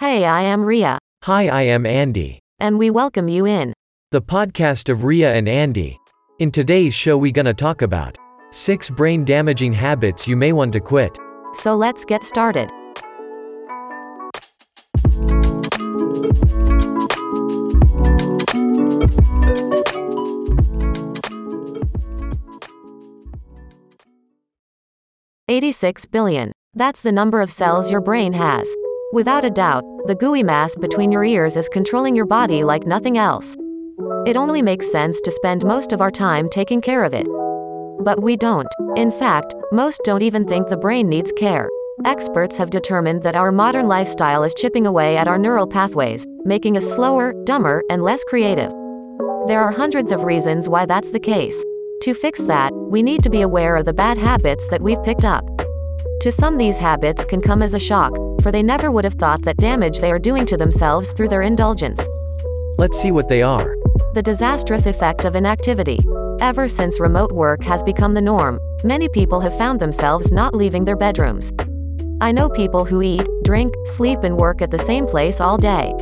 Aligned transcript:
Hey, 0.00 0.24
I 0.24 0.40
am 0.40 0.64
Ria, 0.64 0.96
Hi, 1.24 1.48
I 1.48 1.60
am 1.60 1.84
Andy, 1.84 2.38
and 2.58 2.78
we 2.78 2.88
welcome 2.88 3.28
you 3.28 3.44
in. 3.46 3.74
the 4.12 4.22
podcast 4.22 4.88
of 4.88 5.04
Ria 5.04 5.34
and 5.34 5.46
Andy. 5.46 5.98
In 6.38 6.50
today's 6.50 6.94
show, 6.94 7.18
we 7.18 7.30
gonna 7.30 7.52
talk 7.52 7.82
about 7.82 8.16
6 8.50 8.88
brain 8.96 9.26
damaging 9.26 9.74
habits 9.74 10.26
you 10.26 10.36
may 10.36 10.52
want 10.54 10.72
to 10.72 10.80
quit. 10.80 11.18
So 11.52 11.74
let's 11.74 12.06
get 12.06 12.24
started. 12.24 12.70
Eighty-six 25.48 26.06
billion. 26.06 26.52
That's 26.74 27.00
the 27.00 27.12
number 27.12 27.40
of 27.40 27.50
cells 27.50 27.90
your 27.90 28.00
brain 28.00 28.32
has. 28.34 28.68
Without 29.12 29.44
a 29.44 29.50
doubt, 29.50 29.82
the 30.06 30.14
gooey 30.14 30.44
mass 30.44 30.76
between 30.76 31.10
your 31.10 31.24
ears 31.24 31.56
is 31.56 31.68
controlling 31.68 32.14
your 32.14 32.26
body 32.26 32.62
like 32.62 32.86
nothing 32.86 33.18
else. 33.18 33.56
It 34.24 34.36
only 34.36 34.62
makes 34.62 34.92
sense 34.92 35.20
to 35.22 35.32
spend 35.32 35.64
most 35.64 35.92
of 35.92 36.00
our 36.00 36.12
time 36.12 36.48
taking 36.48 36.80
care 36.80 37.02
of 37.02 37.12
it. 37.12 37.26
But 38.04 38.22
we 38.22 38.36
don't. 38.36 38.68
In 38.94 39.10
fact, 39.10 39.52
most 39.72 40.00
don't 40.04 40.22
even 40.22 40.46
think 40.46 40.68
the 40.68 40.76
brain 40.76 41.08
needs 41.08 41.32
care. 41.32 41.68
Experts 42.04 42.56
have 42.56 42.70
determined 42.70 43.24
that 43.24 43.34
our 43.34 43.50
modern 43.50 43.88
lifestyle 43.88 44.44
is 44.44 44.54
chipping 44.54 44.86
away 44.86 45.16
at 45.16 45.26
our 45.26 45.38
neural 45.38 45.66
pathways, 45.66 46.24
making 46.44 46.76
us 46.76 46.88
slower, 46.94 47.34
dumber, 47.42 47.82
and 47.90 48.04
less 48.04 48.22
creative. 48.22 48.70
There 49.48 49.60
are 49.60 49.72
hundreds 49.72 50.12
of 50.12 50.22
reasons 50.22 50.68
why 50.68 50.86
that's 50.86 51.10
the 51.10 51.18
case. 51.18 51.60
To 52.02 52.14
fix 52.14 52.42
that, 52.44 52.72
we 52.72 53.02
need 53.02 53.24
to 53.24 53.30
be 53.30 53.40
aware 53.40 53.74
of 53.74 53.86
the 53.86 53.92
bad 53.92 54.18
habits 54.18 54.68
that 54.68 54.82
we've 54.82 55.02
picked 55.02 55.24
up. 55.24 55.44
To 56.20 56.30
some, 56.30 56.58
these 56.58 56.76
habits 56.76 57.24
can 57.24 57.40
come 57.40 57.62
as 57.62 57.72
a 57.72 57.78
shock, 57.78 58.12
for 58.42 58.52
they 58.52 58.62
never 58.62 58.90
would 58.90 59.04
have 59.04 59.14
thought 59.14 59.40
that 59.42 59.56
damage 59.56 60.00
they 60.00 60.10
are 60.10 60.18
doing 60.18 60.44
to 60.46 60.56
themselves 60.58 61.12
through 61.12 61.28
their 61.28 61.40
indulgence. 61.40 62.06
Let's 62.76 63.00
see 63.00 63.10
what 63.10 63.28
they 63.28 63.40
are. 63.40 63.74
The 64.12 64.22
disastrous 64.22 64.84
effect 64.84 65.24
of 65.24 65.34
inactivity. 65.34 65.98
Ever 66.42 66.68
since 66.68 67.00
remote 67.00 67.32
work 67.32 67.62
has 67.62 67.82
become 67.82 68.12
the 68.12 68.20
norm, 68.20 68.58
many 68.84 69.08
people 69.08 69.40
have 69.40 69.56
found 69.56 69.80
themselves 69.80 70.30
not 70.30 70.54
leaving 70.54 70.84
their 70.84 70.96
bedrooms. 70.96 71.54
I 72.20 72.32
know 72.32 72.50
people 72.50 72.84
who 72.84 73.00
eat, 73.00 73.26
drink, 73.42 73.74
sleep, 73.86 74.18
and 74.22 74.36
work 74.36 74.60
at 74.60 74.70
the 74.70 74.78
same 74.78 75.06
place 75.06 75.40
all 75.40 75.56
day. 75.56 75.94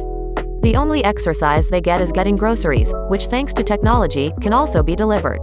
The 0.63 0.75
only 0.75 1.05
exercise 1.05 1.69
they 1.69 1.81
get 1.81 2.01
is 2.01 2.11
getting 2.11 2.37
groceries, 2.37 2.93
which, 3.09 3.27
thanks 3.27 3.55
to 3.55 3.63
technology, 3.63 4.33
can 4.41 4.53
also 4.53 4.83
be 4.83 4.97
delivered. 4.97 5.39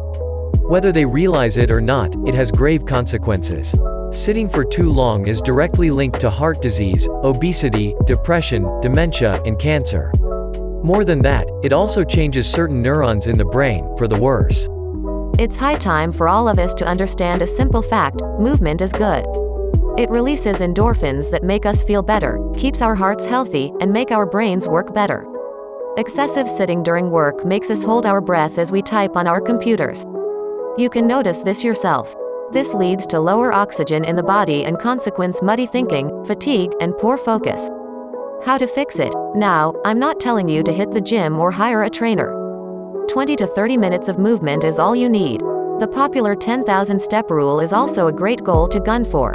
Whether 0.68 0.92
they 0.92 1.06
realize 1.06 1.56
it 1.56 1.72
or 1.72 1.80
not, 1.80 2.14
it 2.28 2.36
has 2.36 2.52
grave 2.52 2.86
consequences. 2.86 3.74
Sitting 4.16 4.48
for 4.48 4.64
too 4.64 4.90
long 4.90 5.28
is 5.28 5.42
directly 5.42 5.92
linked 5.92 6.22
to 6.22 6.30
heart 6.30 6.62
disease, 6.62 7.06
obesity, 7.10 7.94
depression, 8.06 8.64
dementia, 8.80 9.42
and 9.46 9.60
cancer. 9.60 10.14
More 10.82 11.04
than 11.04 11.22
that, 11.24 11.50
it 11.64 11.74
also 11.74 12.06
changes 12.06 12.50
certain 12.50 12.82
neurons 12.82 13.28
in 13.28 13.38
the 13.38 13.44
brain, 13.44 13.94
for 13.98 14.08
the 14.08 14.16
worse. 14.16 14.70
It's 15.38 15.58
high 15.58 15.76
time 15.76 16.14
for 16.14 16.30
all 16.30 16.48
of 16.48 16.60
us 16.60 16.74
to 16.76 16.88
understand 16.88 17.42
a 17.42 17.48
simple 17.48 17.82
fact 17.82 18.22
movement 18.40 18.80
is 18.80 18.94
good. 18.94 19.26
It 19.98 20.10
releases 20.10 20.60
endorphins 20.60 21.30
that 21.32 21.44
make 21.44 21.66
us 21.66 21.84
feel 21.84 22.02
better, 22.02 22.40
keeps 22.56 22.82
our 22.82 22.96
hearts 22.96 23.26
healthy, 23.26 23.74
and 23.82 23.92
make 23.92 24.12
our 24.12 24.26
brains 24.26 24.66
work 24.66 24.94
better. 24.94 25.28
Excessive 25.98 26.48
sitting 26.48 26.84
during 26.84 27.12
work 27.12 27.46
makes 27.46 27.70
us 27.70 27.84
hold 27.84 28.06
our 28.06 28.22
breath 28.22 28.60
as 28.60 28.72
we 28.72 28.82
type 28.82 29.18
on 29.18 29.28
our 29.28 29.42
computers. 29.42 30.06
You 30.78 30.90
can 30.90 31.06
notice 31.06 31.40
this 31.40 31.66
yourself. 31.66 32.16
This 32.52 32.74
leads 32.74 33.08
to 33.08 33.20
lower 33.20 33.52
oxygen 33.52 34.06
in 34.06 34.16
the 34.16 34.24
body 34.24 34.66
and 34.66 34.78
consequence 34.78 35.42
muddy 35.42 35.66
thinking, 35.66 36.26
fatigue, 36.26 36.72
and 36.80 36.96
poor 36.98 37.18
focus. 37.18 37.70
How 38.46 38.58
to 38.58 38.68
fix 38.68 39.00
it? 39.00 39.14
Now, 39.34 39.74
I'm 39.84 39.98
not 39.98 40.20
telling 40.20 40.48
you 40.48 40.62
to 40.64 40.72
hit 40.72 40.92
the 40.92 41.02
gym 41.02 41.40
or 41.40 41.52
hire 41.52 41.84
a 41.84 41.90
trainer. 41.90 42.32
20 43.10 43.36
to 43.38 43.48
30 43.48 43.78
minutes 43.78 44.08
of 44.08 44.20
movement 44.20 44.64
is 44.64 44.78
all 44.78 44.96
you 44.96 45.10
need. 45.10 45.42
The 45.80 45.90
popular 45.92 46.36
10,000 46.36 47.02
step 47.02 47.32
rule 47.32 47.60
is 47.60 47.74
also 47.74 48.08
a 48.08 48.14
great 48.14 48.44
goal 48.44 48.68
to 48.70 48.80
gun 48.80 49.06
for. 49.06 49.34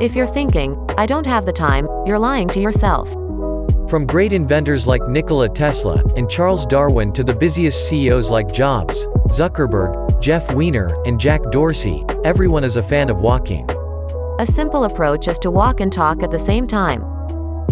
If 0.00 0.16
you're 0.16 0.26
thinking, 0.26 0.76
I 0.96 1.04
don't 1.04 1.26
have 1.26 1.44
the 1.44 1.52
time, 1.52 1.86
you're 2.06 2.18
lying 2.18 2.48
to 2.48 2.60
yourself. 2.60 3.08
From 3.90 4.06
great 4.06 4.32
inventors 4.32 4.86
like 4.86 5.06
Nikola 5.08 5.48
Tesla 5.48 6.02
and 6.16 6.30
Charles 6.30 6.64
Darwin 6.64 7.12
to 7.12 7.22
the 7.22 7.34
busiest 7.34 7.88
CEOs 7.88 8.30
like 8.30 8.50
Jobs, 8.50 9.06
Zuckerberg, 9.28 10.09
Jeff 10.20 10.52
Weiner, 10.52 10.94
and 11.06 11.18
Jack 11.18 11.40
Dorsey, 11.50 12.04
everyone 12.24 12.62
is 12.62 12.76
a 12.76 12.82
fan 12.82 13.08
of 13.08 13.20
walking. 13.20 13.66
A 14.38 14.46
simple 14.46 14.84
approach 14.84 15.28
is 15.28 15.38
to 15.38 15.50
walk 15.50 15.80
and 15.80 15.90
talk 15.90 16.22
at 16.22 16.30
the 16.30 16.38
same 16.38 16.66
time. 16.66 17.02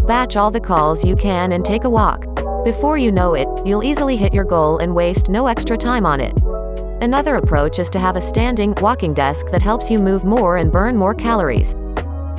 Batch 0.07 0.35
all 0.35 0.51
the 0.51 0.61
calls 0.61 1.05
you 1.05 1.15
can 1.15 1.53
and 1.53 1.63
take 1.63 1.85
a 1.85 1.91
walk. 1.91 2.25
Before 2.65 2.97
you 2.97 3.13
know 3.13 3.35
it, 3.35 3.47
you'll 3.67 3.85
easily 3.85 4.17
hit 4.17 4.33
your 4.33 4.45
goal 4.45 4.79
and 4.79 4.95
waste 4.95 5.29
no 5.29 5.47
extra 5.47 5.77
time 5.77 6.07
on 6.07 6.23
it. 6.23 6.35
Another 7.03 7.37
approach 7.37 7.79
is 7.79 7.91
to 7.91 7.99
have 7.99 8.17
a 8.17 8.21
standing, 8.23 8.75
walking 8.81 9.13
desk 9.13 9.51
that 9.51 9.61
helps 9.61 9.91
you 9.91 9.99
move 9.99 10.25
more 10.25 10.57
and 10.57 10.73
burn 10.73 10.97
more 10.97 11.15
calories. 11.15 11.75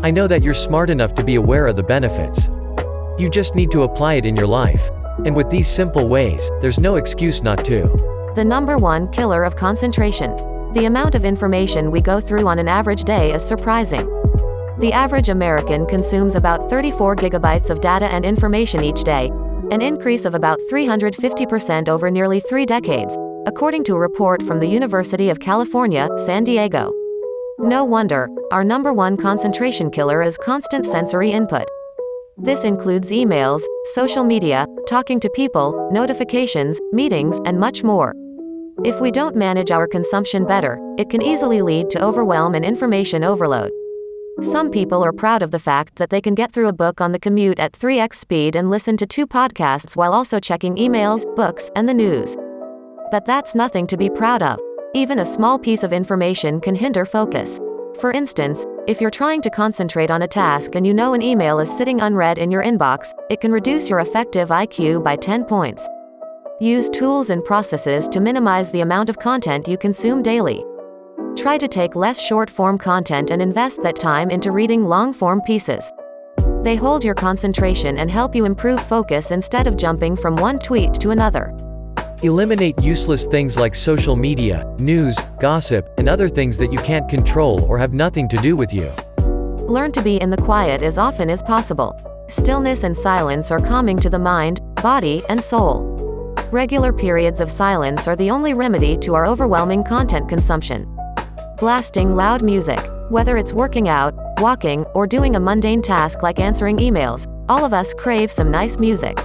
I 0.02 0.10
know 0.10 0.28
that 0.28 0.42
you're 0.42 0.56
smart 0.56 0.90
enough 0.90 1.14
to 1.16 1.24
be 1.24 1.36
aware 1.36 1.68
of 1.68 1.76
the 1.76 1.84
benefits. 1.84 2.50
You 3.20 3.30
just 3.30 3.54
need 3.54 3.70
to 3.72 3.84
apply 3.84 4.16
it 4.16 4.26
in 4.26 4.36
your 4.36 4.48
life. 4.48 4.90
And 5.24 5.36
with 5.36 5.52
these 5.52 5.68
simple 5.68 6.08
ways, 6.08 6.50
there's 6.62 6.80
no 6.80 6.96
excuse 6.96 7.44
not 7.44 7.64
to. 7.66 8.19
The 8.40 8.46
number 8.46 8.78
one 8.78 9.12
killer 9.12 9.44
of 9.44 9.58
concentration. 9.58 10.34
The 10.72 10.86
amount 10.86 11.14
of 11.14 11.26
information 11.26 11.92
we 11.92 12.00
go 12.00 12.22
through 12.22 12.48
on 12.48 12.58
an 12.58 12.70
average 12.70 13.04
day 13.04 13.34
is 13.34 13.46
surprising. 13.46 14.08
The 14.80 14.94
average 14.94 15.28
American 15.28 15.86
consumes 15.86 16.36
about 16.36 16.70
34 16.70 17.18
gigabytes 17.18 17.70
of 17.70 17.82
data 17.82 18.06
and 18.06 18.24
information 18.24 18.82
each 18.82 19.04
day, 19.04 19.30
an 19.72 19.82
increase 19.82 20.24
of 20.24 20.36
about 20.36 20.58
350% 20.72 21.90
over 21.90 22.10
nearly 22.10 22.40
three 22.40 22.66
decades, 22.66 23.18
according 23.46 23.84
to 23.84 23.96
a 23.96 24.00
report 24.00 24.42
from 24.44 24.62
the 24.62 24.68
University 24.68 25.30
of 25.30 25.42
California, 25.42 26.08
San 26.20 26.46
Diego. 26.46 26.94
No 27.58 27.84
wonder, 27.84 28.30
our 28.54 28.64
number 28.64 28.94
one 28.94 29.18
concentration 29.18 29.92
killer 29.92 30.22
is 30.22 30.38
constant 30.38 30.86
sensory 30.86 31.34
input. 31.34 31.68
This 32.38 32.64
includes 32.64 33.12
emails, 33.12 33.64
social 33.96 34.24
media, 34.24 34.66
talking 34.88 35.20
to 35.20 35.30
people, 35.32 35.90
notifications, 35.92 36.80
meetings, 36.94 37.38
and 37.44 37.60
much 37.60 37.84
more. 37.84 38.16
If 38.86 39.02
we 39.02 39.12
don't 39.12 39.36
manage 39.36 39.72
our 39.72 39.88
consumption 39.88 40.46
better, 40.46 40.80
it 40.98 41.10
can 41.10 41.22
easily 41.22 41.62
lead 41.62 41.90
to 41.90 42.02
overwhelm 42.02 42.56
and 42.56 42.64
information 42.64 43.26
overload. 43.26 43.72
Some 44.42 44.72
people 44.72 45.04
are 45.04 45.12
proud 45.12 45.42
of 45.42 45.52
the 45.52 45.60
fact 45.60 45.98
that 45.98 46.10
they 46.10 46.22
can 46.22 46.34
get 46.34 46.54
through 46.54 46.70
a 46.70 46.74
book 46.74 47.02
on 47.02 47.12
the 47.12 47.20
commute 47.20 47.60
at 47.60 47.74
3x 47.74 48.16
speed 48.16 48.56
and 48.56 48.70
listen 48.70 48.96
to 48.96 49.06
two 49.06 49.28
podcasts 49.28 49.98
while 49.98 50.14
also 50.14 50.40
checking 50.40 50.78
emails, 50.78 51.26
books, 51.36 51.70
and 51.76 51.90
the 51.90 51.94
news. 51.94 52.38
But 53.12 53.26
that's 53.26 53.54
nothing 53.54 53.86
to 53.88 53.98
be 53.98 54.10
proud 54.10 54.42
of. 54.42 54.62
Even 54.94 55.20
a 55.20 55.26
small 55.26 55.60
piece 55.60 55.84
of 55.84 55.92
information 55.92 56.62
can 56.62 56.74
hinder 56.74 57.04
focus. 57.04 57.60
For 58.00 58.14
instance, 58.14 58.66
if 58.88 59.02
you're 59.02 59.12
trying 59.12 59.42
to 59.42 59.50
concentrate 59.50 60.10
on 60.10 60.22
a 60.22 60.28
task 60.28 60.76
and 60.76 60.88
you 60.88 60.94
know 60.94 61.14
an 61.14 61.22
email 61.22 61.60
is 61.60 61.70
sitting 61.70 62.00
unread 62.00 62.38
in 62.38 62.50
your 62.50 62.64
inbox, 62.64 63.12
it 63.30 63.42
can 63.42 63.52
reduce 63.52 63.90
your 63.90 64.00
effective 64.00 64.50
IQ 64.50 65.04
by 65.04 65.18
10 65.18 65.44
points. 65.44 65.86
Use 66.62 66.90
tools 66.90 67.30
and 67.30 67.42
processes 67.46 68.06
to 68.10 68.20
minimize 68.20 68.70
the 68.70 68.82
amount 68.82 69.08
of 69.10 69.18
content 69.18 69.66
you 69.66 69.78
consume 69.78 70.22
daily. 70.22 70.66
Try 71.38 71.58
to 71.58 71.70
take 71.70 71.96
less 71.96 72.20
short 72.20 72.50
form 72.50 72.78
content 72.78 73.32
and 73.32 73.42
invest 73.42 73.82
that 73.82 73.96
time 73.96 74.30
into 74.30 74.52
reading 74.52 74.84
long 74.84 75.14
form 75.14 75.40
pieces. 75.40 75.90
They 76.62 76.76
hold 76.76 77.06
your 77.06 77.16
concentration 77.16 78.00
and 78.00 78.12
help 78.12 78.36
you 78.36 78.44
improve 78.44 78.84
focus 78.84 79.32
instead 79.32 79.68
of 79.68 79.78
jumping 79.78 80.18
from 80.18 80.36
one 80.36 80.60
tweet 80.60 80.94
to 80.96 81.12
another. 81.12 81.58
Eliminate 82.24 82.84
useless 82.84 83.26
things 83.26 83.56
like 83.56 83.74
social 83.74 84.18
media, 84.18 84.66
news, 84.80 85.18
gossip, 85.40 85.90
and 85.98 86.10
other 86.10 86.28
things 86.28 86.58
that 86.58 86.74
you 86.74 86.80
can't 86.80 87.08
control 87.08 87.64
or 87.70 87.78
have 87.78 87.94
nothing 87.94 88.28
to 88.28 88.38
do 88.40 88.58
with 88.58 88.74
you. 88.74 88.92
Learn 89.70 89.94
to 89.94 90.02
be 90.02 90.18
in 90.18 90.30
the 90.30 90.36
quiet 90.36 90.84
as 90.84 90.98
often 90.98 91.30
as 91.30 91.42
possible. 91.42 91.96
Stillness 92.28 92.84
and 92.84 92.98
silence 92.98 93.50
are 93.50 93.62
calming 93.62 93.98
to 94.02 94.10
the 94.10 94.20
mind, 94.20 94.60
body, 94.76 95.24
and 95.30 95.42
soul. 95.42 95.99
Regular 96.52 96.92
periods 96.92 97.42
of 97.42 97.52
silence 97.52 98.08
are 98.08 98.16
the 98.16 98.32
only 98.32 98.56
remedy 98.56 98.98
to 98.98 99.14
our 99.14 99.28
overwhelming 99.28 99.84
content 99.84 100.28
consumption. 100.28 100.88
Blasting 101.60 102.16
loud 102.16 102.42
music, 102.42 102.80
whether 103.10 103.38
it's 103.38 103.54
working 103.54 103.88
out, 103.88 104.16
walking, 104.40 104.84
or 104.96 105.06
doing 105.06 105.36
a 105.36 105.40
mundane 105.40 105.84
task 105.84 106.24
like 106.24 106.40
answering 106.40 106.78
emails, 106.78 107.28
all 107.50 107.64
of 107.64 107.72
us 107.72 107.94
crave 107.94 108.32
some 108.32 108.50
nice 108.50 108.80
music. 108.80 109.16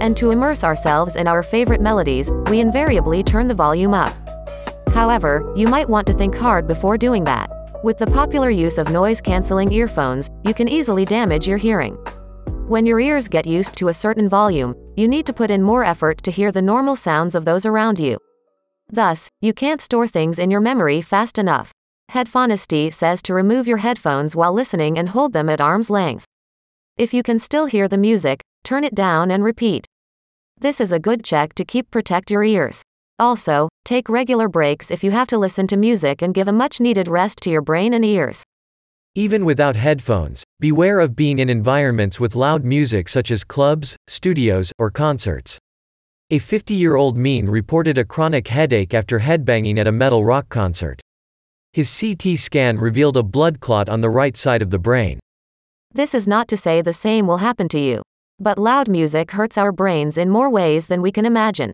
And 0.00 0.16
to 0.16 0.32
immerse 0.32 0.64
ourselves 0.64 1.14
in 1.14 1.28
our 1.28 1.44
favorite 1.44 1.80
melodies, 1.80 2.32
we 2.46 2.58
invariably 2.58 3.22
turn 3.22 3.46
the 3.46 3.54
volume 3.54 3.94
up. 3.94 4.12
However, 4.88 5.52
you 5.54 5.68
might 5.68 5.88
want 5.88 6.08
to 6.08 6.12
think 6.12 6.34
hard 6.34 6.66
before 6.66 6.98
doing 6.98 7.22
that. 7.22 7.48
With 7.84 7.98
the 7.98 8.06
popular 8.08 8.50
use 8.50 8.78
of 8.78 8.90
noise 8.90 9.20
canceling 9.20 9.70
earphones, 9.70 10.28
you 10.44 10.54
can 10.54 10.66
easily 10.66 11.04
damage 11.04 11.46
your 11.46 11.58
hearing. 11.58 11.96
When 12.68 12.84
your 12.84 13.00
ears 13.00 13.28
get 13.28 13.46
used 13.46 13.72
to 13.76 13.88
a 13.88 13.94
certain 13.94 14.28
volume, 14.28 14.74
you 14.94 15.08
need 15.08 15.24
to 15.24 15.32
put 15.32 15.50
in 15.50 15.62
more 15.62 15.84
effort 15.84 16.22
to 16.22 16.30
hear 16.30 16.52
the 16.52 16.60
normal 16.60 16.96
sounds 16.96 17.34
of 17.34 17.46
those 17.46 17.64
around 17.64 17.98
you. 17.98 18.18
Thus, 18.90 19.26
you 19.40 19.54
can't 19.54 19.80
store 19.80 20.06
things 20.06 20.38
in 20.38 20.50
your 20.50 20.60
memory 20.60 21.00
fast 21.00 21.38
enough. 21.38 21.72
Headphonesty 22.12 22.92
says 22.92 23.22
to 23.22 23.32
remove 23.32 23.66
your 23.66 23.78
headphones 23.78 24.36
while 24.36 24.52
listening 24.52 24.98
and 24.98 25.08
hold 25.08 25.32
them 25.32 25.48
at 25.48 25.62
arm's 25.62 25.88
length. 25.88 26.26
If 26.98 27.14
you 27.14 27.22
can 27.22 27.38
still 27.38 27.64
hear 27.64 27.88
the 27.88 27.96
music, 27.96 28.42
turn 28.64 28.84
it 28.84 28.94
down 28.94 29.30
and 29.30 29.42
repeat. 29.42 29.86
This 30.58 30.78
is 30.78 30.92
a 30.92 30.98
good 30.98 31.24
check 31.24 31.54
to 31.54 31.64
keep 31.64 31.90
protect 31.90 32.30
your 32.30 32.44
ears. 32.44 32.82
Also, 33.18 33.70
take 33.86 34.10
regular 34.10 34.46
breaks 34.46 34.90
if 34.90 35.02
you 35.02 35.10
have 35.10 35.28
to 35.28 35.38
listen 35.38 35.66
to 35.68 35.76
music 35.78 36.20
and 36.20 36.34
give 36.34 36.48
a 36.48 36.52
much 36.52 36.80
needed 36.80 37.08
rest 37.08 37.38
to 37.38 37.50
your 37.50 37.62
brain 37.62 37.94
and 37.94 38.04
ears. 38.04 38.44
Even 39.14 39.46
without 39.46 39.74
headphones, 39.74 40.44
beware 40.60 40.98
of 40.98 41.14
being 41.14 41.38
in 41.38 41.48
environments 41.48 42.18
with 42.18 42.34
loud 42.34 42.64
music 42.64 43.08
such 43.08 43.30
as 43.30 43.44
clubs, 43.44 43.96
studios, 44.08 44.72
or 44.76 44.90
concerts. 44.90 45.56
A 46.30 46.40
50 46.40 46.74
year 46.74 46.96
old 46.96 47.16
Mean 47.16 47.46
reported 47.46 47.96
a 47.96 48.04
chronic 48.04 48.48
headache 48.48 48.92
after 48.92 49.20
headbanging 49.20 49.78
at 49.78 49.86
a 49.86 49.92
metal 49.92 50.24
rock 50.24 50.48
concert. 50.48 51.00
His 51.72 51.88
CT 52.00 52.36
scan 52.36 52.76
revealed 52.76 53.16
a 53.16 53.22
blood 53.22 53.60
clot 53.60 53.88
on 53.88 54.00
the 54.00 54.10
right 54.10 54.36
side 54.36 54.60
of 54.60 54.70
the 54.70 54.80
brain. 54.80 55.20
This 55.94 56.12
is 56.12 56.26
not 56.26 56.48
to 56.48 56.56
say 56.56 56.82
the 56.82 56.92
same 56.92 57.28
will 57.28 57.38
happen 57.38 57.68
to 57.68 57.78
you. 57.78 58.02
But 58.40 58.58
loud 58.58 58.88
music 58.88 59.30
hurts 59.30 59.56
our 59.56 59.70
brains 59.70 60.18
in 60.18 60.28
more 60.28 60.50
ways 60.50 60.88
than 60.88 61.02
we 61.02 61.12
can 61.12 61.24
imagine. 61.24 61.70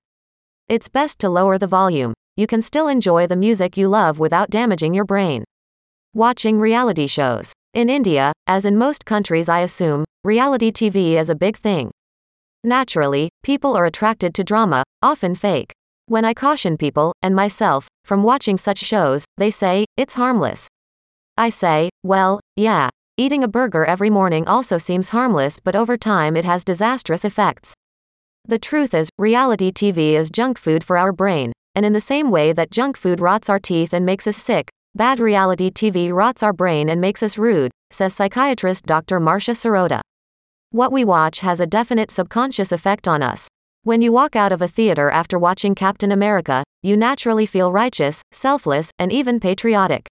It's 0.69 0.89
best 0.89 1.19
to 1.21 1.31
lower 1.31 1.57
the 1.57 1.67
volume. 1.67 2.13
You 2.37 2.47
can 2.47 2.61
still 2.61 2.89
enjoy 2.89 3.29
the 3.29 3.37
music 3.37 3.79
you 3.79 3.89
love 3.89 4.19
without 4.19 4.51
damaging 4.51 4.93
your 4.93 5.07
brain. 5.07 5.43
Watching 6.13 6.61
reality 6.61 7.07
shows. 7.07 7.55
In 7.73 7.89
India, 7.89 8.34
as 8.47 8.65
in 8.65 8.77
most 8.77 9.05
countries, 9.05 9.49
I 9.49 9.61
assume, 9.61 10.05
reality 10.25 10.71
TV 10.71 11.15
is 11.15 11.31
a 11.31 11.35
big 11.35 11.57
thing. 11.57 11.91
Naturally, 12.63 13.31
people 13.43 13.77
are 13.77 13.87
attracted 13.87 14.35
to 14.35 14.45
drama, 14.45 14.83
often 15.03 15.35
fake. 15.35 15.73
When 16.07 16.25
I 16.25 16.35
caution 16.35 16.77
people, 16.77 17.13
and 17.23 17.35
myself, 17.35 17.89
from 18.05 18.23
watching 18.23 18.59
such 18.59 18.79
shows, 18.79 19.25
they 19.37 19.51
say, 19.51 19.85
it's 19.97 20.15
harmless. 20.15 20.69
I 21.37 21.49
say, 21.49 21.91
well, 22.03 22.41
yeah, 22.57 22.91
Eating 23.17 23.45
a 23.45 23.49
burger 23.49 23.85
every 23.85 24.11
morning 24.11 24.45
also 24.49 24.77
seems 24.77 25.11
harmless, 25.11 25.61
but 25.63 25.77
over 25.77 25.97
time 25.97 26.37
it 26.37 26.45
has 26.45 26.65
disastrous 26.65 27.25
effects. 27.25 27.73
The 28.45 28.59
truth 28.59 28.93
is, 28.93 29.09
reality 29.19 29.71
TV 29.71 30.15
is 30.15 30.31
junk 30.31 30.59
food 30.59 30.83
for 30.83 30.99
our 30.99 31.13
brain, 31.13 31.53
and 31.77 31.87
in 31.87 31.93
the 31.93 32.01
same 32.01 32.33
way 32.33 32.53
that 32.53 32.73
junk 32.73 32.97
food 32.97 33.21
rots 33.21 33.49
our 33.49 33.61
teeth 33.61 33.93
and 33.93 34.05
makes 34.05 34.27
us 34.27 34.37
sick, 34.37 34.69
bad 34.97 35.21
reality 35.21 35.71
TV 35.71 36.13
rots 36.13 36.43
our 36.43 36.53
brain 36.53 36.89
and 36.89 37.01
makes 37.01 37.23
us 37.23 37.39
rude, 37.39 37.71
says 37.95 38.15
psychiatrist 38.15 38.85
Dr. 38.87 39.21
Marcia 39.21 39.53
Sirota. 39.53 40.01
What 40.71 40.93
we 40.93 41.05
watch 41.05 41.41
has 41.41 41.61
a 41.61 41.67
definite 41.67 42.11
subconscious 42.11 42.73
effect 42.73 43.07
on 43.07 43.23
us. 43.23 43.49
When 43.85 44.03
you 44.03 44.13
walk 44.13 44.35
out 44.35 44.51
of 44.51 44.61
a 44.61 44.69
theater 44.69 45.11
after 45.11 45.39
watching 45.39 45.75
Captain 45.75 46.11
America, 46.11 46.65
you 46.83 46.97
naturally 46.97 47.47
feel 47.47 47.71
righteous, 47.71 48.23
selfless, 48.33 48.91
and 48.99 49.13
even 49.13 49.39
patriotic. 49.39 50.09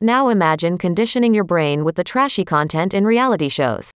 Now 0.00 0.28
imagine 0.28 0.76
conditioning 0.76 1.32
your 1.32 1.44
brain 1.44 1.84
with 1.84 1.96
the 1.96 2.04
trashy 2.04 2.44
content 2.44 2.92
in 2.92 3.04
reality 3.04 3.48
shows. 3.48 3.90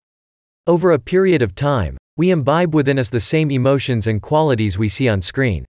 Over 0.67 0.91
a 0.91 0.99
period 0.99 1.41
of 1.41 1.55
time, 1.55 1.97
we 2.17 2.31
imbibe 2.31 2.75
within 2.75 2.99
us 2.99 3.09
the 3.09 3.19
same 3.19 3.49
emotions 3.49 4.07
and 4.07 4.21
qualities 4.21 4.77
we 4.77 4.89
see 4.89 5.07
on 5.07 5.21
screen. 5.21 5.65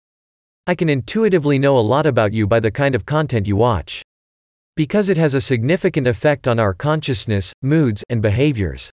I 0.67 0.75
can 0.75 0.89
intuitively 0.89 1.59
know 1.59 1.79
a 1.79 1.81
lot 1.81 2.06
about 2.06 2.33
you 2.33 2.47
by 2.47 2.61
the 2.61 2.71
kind 2.71 2.94
of 2.94 3.06
content 3.06 3.47
you 3.47 3.56
watch. 3.56 4.03
Because 4.79 5.09
it 5.09 5.17
has 5.17 5.35
a 5.35 5.41
significant 5.41 6.07
effect 6.07 6.47
on 6.47 6.61
our 6.61 6.73
consciousness, 6.73 7.53
moods, 7.63 8.05
and 8.09 8.23
behaviors. 8.23 8.91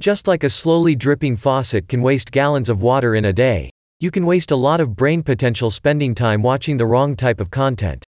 Just 0.00 0.26
like 0.26 0.42
a 0.42 0.50
slowly 0.50 0.96
dripping 0.96 1.36
faucet 1.36 1.88
can 1.88 2.02
waste 2.02 2.32
gallons 2.32 2.68
of 2.68 2.82
water 2.82 3.14
in 3.14 3.26
a 3.26 3.32
day, 3.32 3.70
you 4.00 4.10
can 4.10 4.26
waste 4.26 4.50
a 4.50 4.56
lot 4.56 4.80
of 4.80 4.96
brain 4.96 5.22
potential 5.22 5.70
spending 5.70 6.16
time 6.16 6.42
watching 6.42 6.78
the 6.78 6.86
wrong 6.86 7.14
type 7.14 7.40
of 7.40 7.48
content. 7.52 8.02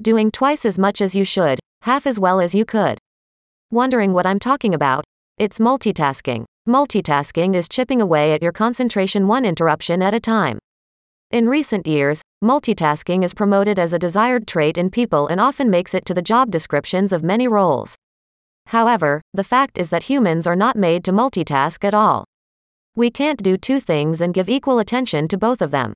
Doing 0.00 0.30
twice 0.30 0.64
as 0.64 0.78
much 0.78 1.00
as 1.00 1.12
you 1.12 1.24
should, 1.24 1.58
half 1.82 2.06
as 2.06 2.20
well 2.20 2.38
as 2.40 2.54
you 2.54 2.64
could. 2.64 2.98
Wondering 3.72 4.12
what 4.12 4.24
I'm 4.24 4.38
talking 4.38 4.74
about? 4.74 5.02
It's 5.38 5.58
multitasking. 5.58 6.44
Multitasking 6.68 7.56
is 7.56 7.68
chipping 7.68 8.00
away 8.00 8.32
at 8.32 8.42
your 8.42 8.52
concentration 8.52 9.26
one 9.26 9.44
interruption 9.44 10.02
at 10.02 10.14
a 10.14 10.20
time. 10.20 10.60
In 11.30 11.46
recent 11.46 11.86
years, 11.86 12.22
multitasking 12.42 13.22
is 13.22 13.34
promoted 13.34 13.78
as 13.78 13.92
a 13.92 13.98
desired 13.98 14.46
trait 14.46 14.78
in 14.78 14.88
people 14.88 15.26
and 15.26 15.38
often 15.38 15.68
makes 15.68 15.92
it 15.92 16.06
to 16.06 16.14
the 16.14 16.22
job 16.22 16.50
descriptions 16.50 17.12
of 17.12 17.22
many 17.22 17.46
roles. 17.46 17.96
However, 18.68 19.20
the 19.34 19.44
fact 19.44 19.76
is 19.76 19.90
that 19.90 20.04
humans 20.04 20.46
are 20.46 20.56
not 20.56 20.74
made 20.74 21.04
to 21.04 21.12
multitask 21.12 21.84
at 21.84 21.92
all. 21.92 22.24
We 22.96 23.10
can't 23.10 23.42
do 23.42 23.58
two 23.58 23.78
things 23.78 24.22
and 24.22 24.32
give 24.32 24.48
equal 24.48 24.78
attention 24.78 25.28
to 25.28 25.36
both 25.36 25.60
of 25.60 25.70
them. 25.70 25.92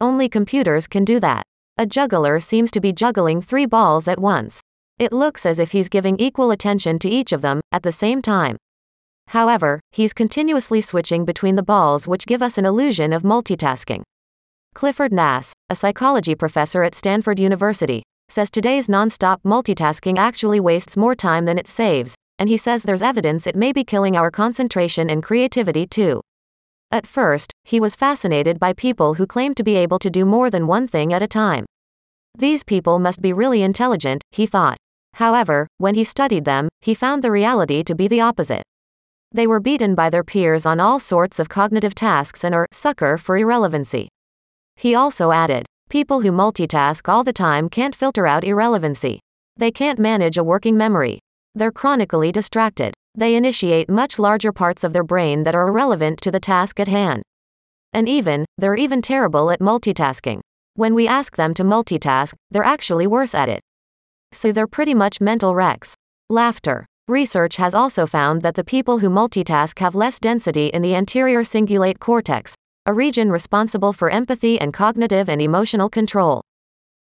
Only 0.00 0.28
computers 0.28 0.86
can 0.86 1.04
do 1.04 1.18
that. 1.18 1.42
A 1.76 1.84
juggler 1.84 2.38
seems 2.38 2.70
to 2.70 2.80
be 2.80 2.92
juggling 2.92 3.42
three 3.42 3.66
balls 3.66 4.06
at 4.06 4.20
once. 4.20 4.60
It 4.96 5.12
looks 5.12 5.44
as 5.44 5.58
if 5.58 5.72
he's 5.72 5.88
giving 5.88 6.20
equal 6.20 6.52
attention 6.52 7.00
to 7.00 7.10
each 7.10 7.32
of 7.32 7.42
them, 7.42 7.62
at 7.72 7.82
the 7.82 7.90
same 7.90 8.22
time. 8.22 8.56
However, 9.26 9.80
he's 9.90 10.12
continuously 10.12 10.80
switching 10.80 11.24
between 11.24 11.56
the 11.56 11.64
balls, 11.64 12.06
which 12.06 12.26
give 12.26 12.42
us 12.42 12.58
an 12.58 12.64
illusion 12.64 13.12
of 13.12 13.24
multitasking. 13.24 14.04
Clifford 14.74 15.12
Nass, 15.12 15.52
a 15.70 15.76
psychology 15.76 16.34
professor 16.34 16.82
at 16.82 16.96
Stanford 16.96 17.38
University, 17.38 18.02
says 18.28 18.50
today's 18.50 18.88
nonstop 18.88 19.38
multitasking 19.44 20.18
actually 20.18 20.58
wastes 20.58 20.96
more 20.96 21.14
time 21.14 21.44
than 21.44 21.56
it 21.56 21.68
saves, 21.68 22.16
and 22.38 22.48
he 22.48 22.56
says 22.56 22.82
there's 22.82 23.00
evidence 23.00 23.46
it 23.46 23.54
may 23.54 23.72
be 23.72 23.84
killing 23.84 24.16
our 24.16 24.30
concentration 24.30 25.08
and 25.08 25.22
creativity 25.22 25.86
too. 25.86 26.20
At 26.90 27.06
first, 27.06 27.52
he 27.64 27.78
was 27.78 27.94
fascinated 27.94 28.58
by 28.58 28.72
people 28.72 29.14
who 29.14 29.26
claimed 29.26 29.56
to 29.58 29.62
be 29.62 29.76
able 29.76 30.00
to 30.00 30.10
do 30.10 30.24
more 30.24 30.50
than 30.50 30.66
one 30.66 30.88
thing 30.88 31.12
at 31.12 31.22
a 31.22 31.28
time. 31.28 31.64
These 32.36 32.64
people 32.64 32.98
must 32.98 33.22
be 33.22 33.32
really 33.32 33.62
intelligent, 33.62 34.22
he 34.32 34.46
thought. 34.46 34.78
However, 35.14 35.68
when 35.78 35.94
he 35.94 36.02
studied 36.02 36.44
them, 36.44 36.68
he 36.80 36.94
found 36.94 37.22
the 37.22 37.30
reality 37.30 37.84
to 37.84 37.94
be 37.94 38.08
the 38.08 38.22
opposite. 38.22 38.64
They 39.30 39.46
were 39.46 39.60
beaten 39.60 39.94
by 39.94 40.10
their 40.10 40.24
peers 40.24 40.66
on 40.66 40.80
all 40.80 40.98
sorts 40.98 41.38
of 41.38 41.48
cognitive 41.48 41.94
tasks 41.94 42.42
and 42.42 42.52
are 42.52 42.66
sucker 42.72 43.16
for 43.16 43.36
irrelevancy. 43.36 44.08
He 44.76 44.94
also 44.94 45.30
added, 45.30 45.66
people 45.88 46.20
who 46.20 46.32
multitask 46.32 47.08
all 47.08 47.24
the 47.24 47.32
time 47.32 47.68
can't 47.68 47.94
filter 47.94 48.26
out 48.26 48.44
irrelevancy. 48.44 49.20
They 49.56 49.70
can't 49.70 49.98
manage 49.98 50.38
a 50.38 50.44
working 50.44 50.76
memory. 50.76 51.18
They're 51.54 51.72
chronically 51.72 52.32
distracted. 52.32 52.94
They 53.14 53.36
initiate 53.36 53.90
much 53.90 54.18
larger 54.18 54.52
parts 54.52 54.84
of 54.84 54.92
their 54.92 55.04
brain 55.04 55.42
that 55.42 55.54
are 55.54 55.68
irrelevant 55.68 56.20
to 56.22 56.30
the 56.30 56.40
task 56.40 56.80
at 56.80 56.88
hand. 56.88 57.22
And 57.92 58.08
even, 58.08 58.46
they're 58.58 58.76
even 58.76 59.02
terrible 59.02 59.50
at 59.50 59.60
multitasking. 59.60 60.40
When 60.74 60.94
we 60.94 61.06
ask 61.06 61.36
them 61.36 61.52
to 61.54 61.64
multitask, 61.64 62.34
they're 62.50 62.64
actually 62.64 63.06
worse 63.06 63.34
at 63.34 63.48
it 63.48 63.60
so 64.32 64.50
they're 64.50 64.66
pretty 64.66 64.94
much 64.94 65.20
mental 65.20 65.54
wrecks. 65.54 65.94
Laughter. 66.30 66.86
Research 67.08 67.56
has 67.56 67.74
also 67.74 68.06
found 68.06 68.42
that 68.42 68.54
the 68.54 68.64
people 68.64 68.98
who 68.98 69.10
multitask 69.10 69.78
have 69.80 69.94
less 69.94 70.18
density 70.18 70.68
in 70.68 70.82
the 70.82 70.94
anterior 70.94 71.42
cingulate 71.42 71.98
cortex, 71.98 72.54
a 72.84 72.92
region 72.92 73.30
responsible 73.30 73.92
for 73.92 74.10
empathy 74.10 74.60
and 74.60 74.72
cognitive 74.72 75.28
and 75.28 75.40
emotional 75.40 75.88
control. 75.88 76.42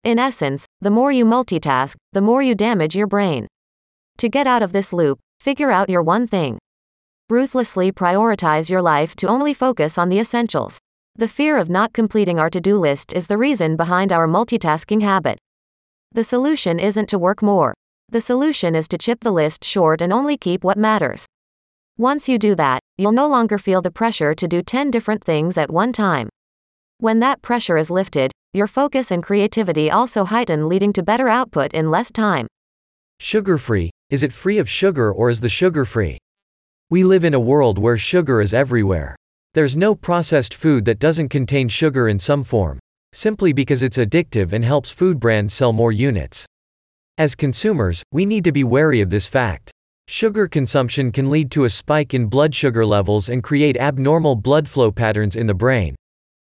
In 0.04 0.20
essence, 0.20 0.66
the 0.80 0.90
more 0.90 1.10
you 1.10 1.24
multitask, 1.24 1.96
the 2.12 2.20
more 2.20 2.42
you 2.42 2.54
damage 2.54 2.94
your 2.94 3.08
brain. 3.08 3.48
To 4.18 4.28
get 4.28 4.46
out 4.46 4.62
of 4.62 4.70
this 4.70 4.92
loop, 4.92 5.18
figure 5.40 5.72
out 5.72 5.90
your 5.90 6.02
one 6.02 6.28
thing. 6.28 6.58
Ruthlessly 7.28 7.90
prioritize 7.90 8.70
your 8.70 8.82
life 8.82 9.16
to 9.16 9.26
only 9.26 9.52
focus 9.52 9.98
on 9.98 10.10
the 10.10 10.20
essentials. 10.20 10.78
The 11.16 11.26
fear 11.26 11.56
of 11.56 11.68
not 11.68 11.92
completing 11.92 12.38
our 12.38 12.50
to 12.50 12.60
do 12.60 12.78
list 12.78 13.12
is 13.12 13.26
the 13.26 13.38
reason 13.38 13.74
behind 13.74 14.12
our 14.12 14.28
multitasking 14.28 15.02
habit. 15.02 15.38
The 16.12 16.22
solution 16.22 16.78
isn't 16.78 17.08
to 17.08 17.18
work 17.18 17.42
more. 17.42 17.74
The 18.10 18.20
solution 18.20 18.76
is 18.76 18.86
to 18.88 18.98
chip 18.98 19.20
the 19.20 19.32
list 19.32 19.64
short 19.64 20.00
and 20.00 20.12
only 20.12 20.36
keep 20.36 20.62
what 20.62 20.78
matters. 20.78 21.26
Once 21.98 22.28
you 22.28 22.38
do 22.38 22.56
that, 22.56 22.80
you'll 22.98 23.12
no 23.12 23.28
longer 23.28 23.56
feel 23.56 23.80
the 23.80 23.90
pressure 23.90 24.34
to 24.34 24.48
do 24.48 24.60
10 24.60 24.90
different 24.90 25.22
things 25.22 25.56
at 25.56 25.70
one 25.70 25.92
time. 25.92 26.28
When 26.98 27.20
that 27.20 27.40
pressure 27.40 27.76
is 27.76 27.88
lifted, 27.88 28.32
your 28.52 28.66
focus 28.66 29.12
and 29.12 29.22
creativity 29.22 29.92
also 29.92 30.24
heighten, 30.24 30.68
leading 30.68 30.92
to 30.94 31.04
better 31.04 31.28
output 31.28 31.72
in 31.72 31.92
less 31.92 32.10
time. 32.10 32.48
Sugar 33.20 33.58
free 33.58 33.90
is 34.10 34.22
it 34.22 34.32
free 34.32 34.58
of 34.58 34.68
sugar 34.68 35.12
or 35.12 35.30
is 35.30 35.40
the 35.40 35.48
sugar 35.48 35.84
free? 35.84 36.18
We 36.90 37.04
live 37.04 37.24
in 37.24 37.34
a 37.34 37.40
world 37.40 37.78
where 37.78 37.96
sugar 37.96 38.40
is 38.40 38.52
everywhere. 38.52 39.16
There's 39.54 39.76
no 39.76 39.94
processed 39.94 40.54
food 40.54 40.84
that 40.86 40.98
doesn't 40.98 41.28
contain 41.28 41.68
sugar 41.68 42.08
in 42.08 42.18
some 42.18 42.44
form 42.44 42.80
simply 43.12 43.52
because 43.52 43.84
it's 43.84 43.96
addictive 43.96 44.52
and 44.52 44.64
helps 44.64 44.90
food 44.90 45.20
brands 45.20 45.54
sell 45.54 45.72
more 45.72 45.92
units. 45.92 46.44
As 47.16 47.36
consumers, 47.36 48.02
we 48.10 48.26
need 48.26 48.42
to 48.42 48.50
be 48.50 48.64
wary 48.64 49.00
of 49.00 49.10
this 49.10 49.28
fact. 49.28 49.70
Sugar 50.06 50.46
consumption 50.46 51.10
can 51.10 51.30
lead 51.30 51.50
to 51.50 51.64
a 51.64 51.70
spike 51.70 52.14
in 52.14 52.26
blood 52.26 52.54
sugar 52.54 52.84
levels 52.84 53.28
and 53.28 53.42
create 53.42 53.76
abnormal 53.76 54.36
blood 54.36 54.68
flow 54.68 54.92
patterns 54.92 55.34
in 55.34 55.46
the 55.46 55.54
brain. 55.54 55.96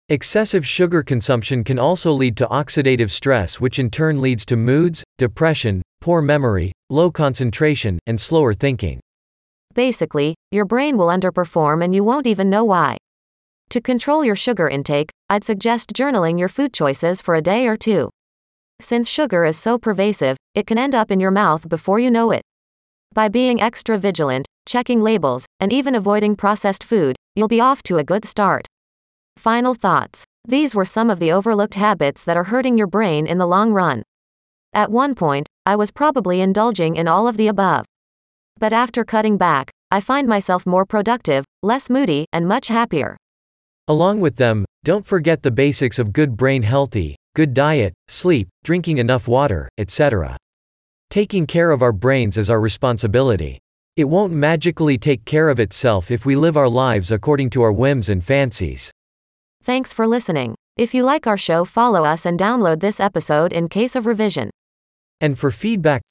Excessive 0.10 0.66
sugar 0.66 1.02
consumption 1.02 1.64
can 1.64 1.80
also 1.80 2.12
lead 2.12 2.38
to 2.38 2.48
oxidative 2.48 3.10
stress, 3.10 3.60
which 3.60 3.80
in 3.80 3.90
turn 3.90 4.22
leads 4.22 4.46
to 4.46 4.56
moods, 4.56 5.04
depression, 5.18 5.82
poor 6.02 6.22
memory, 6.22 6.72
low 6.90 7.10
concentration, 7.10 8.00
and 8.06 8.20
slower 8.20 8.54
thinking. 8.54 9.00
Basically, 9.74 10.36
your 10.52 10.66
brain 10.66 10.98
will 10.98 11.08
underperform 11.08 11.84
and 11.84 11.96
you 11.96 12.04
won't 12.04 12.28
even 12.28 12.50
know 12.50 12.64
why. 12.64 12.98
To 13.72 13.82
control 13.82 14.24
your 14.24 14.36
sugar 14.36 14.70
intake, 14.70 15.10
I'd 15.30 15.44
suggest 15.44 15.94
journaling 15.94 16.40
your 16.40 16.50
food 16.50 16.74
choices 16.74 17.22
for 17.22 17.36
a 17.36 17.42
day 17.42 17.68
or 17.68 17.76
two. 17.76 18.10
Since 18.80 19.10
sugar 19.10 19.44
is 19.44 19.58
so 19.58 19.78
pervasive, 19.78 20.38
it 20.54 20.68
can 20.68 20.78
end 20.78 20.96
up 20.96 21.12
in 21.12 21.20
your 21.20 21.32
mouth 21.32 21.68
before 21.68 22.00
you 22.00 22.12
know 22.12 22.32
it. 22.32 22.44
By 23.14 23.30
being 23.30 23.60
extra 23.60 23.98
vigilant, 23.98 24.46
checking 24.68 25.02
labels, 25.02 25.46
and 25.60 25.74
even 25.74 25.96
avoiding 25.96 26.36
processed 26.36 26.84
food, 26.84 27.16
you'll 27.36 27.48
be 27.48 27.62
off 27.62 27.82
to 27.84 27.98
a 27.98 28.04
good 28.04 28.26
start. 28.26 28.68
Final 29.38 29.74
thoughts. 29.74 30.24
These 30.48 30.76
were 30.76 30.86
some 30.86 31.10
of 31.10 31.20
the 31.20 31.32
overlooked 31.32 31.76
habits 31.76 32.24
that 32.24 32.38
are 32.38 32.46
hurting 32.46 32.78
your 32.78 32.88
brain 32.88 33.28
in 33.28 33.38
the 33.38 33.48
long 33.48 33.74
run. 33.74 34.04
At 34.74 34.92
one 34.92 35.16
point, 35.16 35.48
I 35.66 35.76
was 35.76 35.92
probably 35.92 36.42
indulging 36.42 36.96
in 36.96 37.08
all 37.08 37.28
of 37.28 37.38
the 37.38 37.48
above. 37.48 37.86
But 38.60 38.74
after 38.74 39.04
cutting 39.04 39.38
back, 39.38 39.72
I 39.92 40.00
find 40.00 40.28
myself 40.28 40.66
more 40.66 40.86
productive, 40.86 41.46
less 41.64 41.90
moody, 41.90 42.26
and 42.32 42.48
much 42.48 42.68
happier. 42.68 43.18
Along 43.88 44.20
with 44.20 44.36
them, 44.36 44.66
don't 44.84 45.06
forget 45.06 45.44
the 45.44 45.52
basics 45.52 46.00
of 46.00 46.14
good 46.14 46.38
brain 46.38 46.64
healthy, 46.64 47.16
good 47.36 47.54
diet, 47.54 47.94
sleep, 48.08 48.48
drinking 48.64 48.98
enough 48.98 49.28
water, 49.28 49.70
etc. 49.78 50.38
Taking 51.10 51.48
care 51.48 51.72
of 51.72 51.82
our 51.82 51.94
brains 51.94 52.38
is 52.38 52.50
our 52.50 52.60
responsibility. 52.60 53.60
It 53.96 54.06
won't 54.06 54.34
magically 54.34 54.98
take 54.98 55.24
care 55.26 55.50
of 55.50 55.60
itself 55.60 56.12
if 56.12 56.26
we 56.26 56.36
live 56.36 56.58
our 56.58 56.68
lives 56.68 57.12
according 57.12 57.50
to 57.52 57.62
our 57.62 57.72
whims 57.72 58.10
and 58.10 58.24
fancies. 58.24 58.92
Thanks 59.64 59.94
for 59.94 60.06
listening. 60.06 60.56
If 60.76 60.94
you 60.94 61.04
like 61.04 61.26
our 61.26 61.38
show, 61.38 61.66
follow 61.66 62.04
us 62.04 62.26
and 62.26 62.38
download 62.38 62.82
this 62.82 63.00
episode 63.00 63.54
in 63.54 63.70
case 63.70 63.96
of 63.96 64.06
revision. 64.06 64.52
And 65.22 65.40
for 65.40 65.50
feedback, 65.50 66.02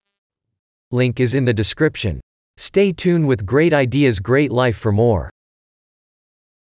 link 0.90 1.20
is 1.20 1.34
in 1.34 1.44
the 1.44 1.54
description. 1.54 2.20
Stay 2.56 2.90
tuned 2.90 3.28
with 3.28 3.46
great 3.46 3.72
ideas, 3.72 4.18
great 4.18 4.50
life 4.50 4.76
for 4.76 4.92
more. 4.92 5.30